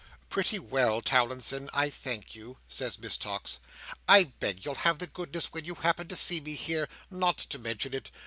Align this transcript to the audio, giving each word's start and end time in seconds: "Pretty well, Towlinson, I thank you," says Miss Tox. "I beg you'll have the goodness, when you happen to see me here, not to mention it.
"Pretty 0.31 0.57
well, 0.57 0.99
Towlinson, 0.99 1.69
I 1.75 1.91
thank 1.91 2.33
you," 2.33 2.57
says 2.67 2.97
Miss 2.97 3.17
Tox. 3.17 3.59
"I 4.09 4.23
beg 4.39 4.65
you'll 4.65 4.73
have 4.81 4.97
the 4.97 5.05
goodness, 5.05 5.53
when 5.53 5.63
you 5.65 5.75
happen 5.75 6.07
to 6.07 6.15
see 6.15 6.39
me 6.41 6.55
here, 6.55 6.89
not 7.11 7.37
to 7.37 7.59
mention 7.59 7.93
it. 7.93 8.09